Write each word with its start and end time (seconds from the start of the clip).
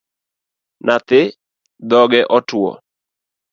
Nyathi 0.85 1.21
dhoge 1.89 2.19
otwo 2.37 2.69